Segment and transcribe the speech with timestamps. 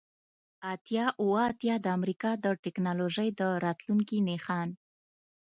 [0.73, 4.69] اتیا اوه اتیا د امریکا د ټیکنالوژۍ د راتلونکي نښان